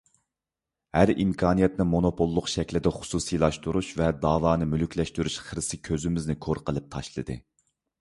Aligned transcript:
ھەر 0.99 1.11
ئىمكانىيەتنى 1.23 1.85
مونوپوللۇق 1.89 2.49
شەكلىدە 2.55 2.95
خۇسۇسىيلاشتۇرۇش 2.97 3.93
ۋە 4.01 4.11
دەۋانى 4.27 4.71
مۈلۈكلەشتۈرۈش 4.75 5.39
خىرىسى 5.47 5.83
كۆزىمىزنى 5.93 6.41
كور 6.49 6.67
قىلىپ 6.69 6.93
تاشلىدى. 6.99 7.43